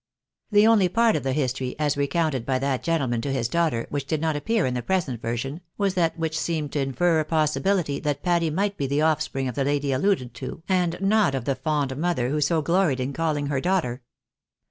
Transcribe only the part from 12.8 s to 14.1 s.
in calling her daughter.